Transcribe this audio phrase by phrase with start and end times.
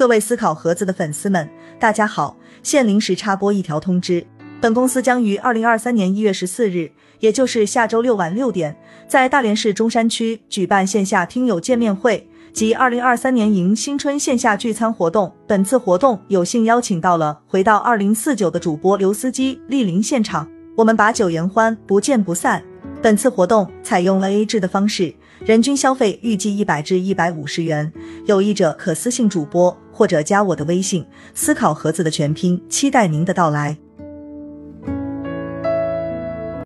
[0.00, 1.46] 各位思考盒子的粉丝们，
[1.78, 2.34] 大家好！
[2.62, 4.26] 现临时插播一条通知，
[4.58, 8.74] 本公司将于二零二三年一月十四日，也就是下周六晚六点，
[9.06, 15.30] 在大连市中山区举办线下听友见面会及二零二三年迎新春线下聚餐活动。
[15.46, 20.48] 本次活动有幸邀请到了回到二零四九的主播刘司机莅临现场，
[20.78, 22.64] 我们把酒言欢，不见不散。
[23.02, 25.14] 本次活动采用了 A 制的方式，
[25.46, 27.90] 人均消费预计一百至一百五十元，
[28.26, 33.78] 有意者可私信主播或者加我的微信“思考盒子”的全拼，期待您的到来。